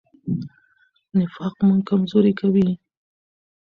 [1.19, 2.69] نفاق موږ کمزوري کوي.